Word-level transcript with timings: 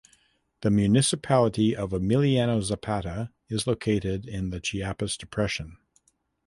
The 0.61 0.71
municipality 0.71 1.75
of 1.75 1.91
Emiliano 1.91 2.63
Zapata 2.63 3.29
is 3.49 3.67
located 3.67 4.25
in 4.27 4.49
the 4.49 4.59
Chiapas 4.59 5.15
Depression. 5.15 5.77